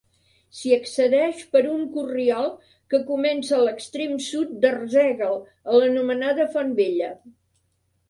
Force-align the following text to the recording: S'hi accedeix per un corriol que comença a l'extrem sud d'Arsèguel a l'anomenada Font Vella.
S'hi 0.59 0.69
accedeix 0.77 1.43
per 1.55 1.61
un 1.73 1.83
corriol 1.97 2.49
que 2.95 3.01
comença 3.11 3.55
a 3.59 3.61
l'extrem 3.67 4.19
sud 4.31 4.59
d'Arsèguel 4.67 5.41
a 5.77 5.81
l'anomenada 5.81 6.53
Font 6.59 6.77
Vella. 6.85 7.17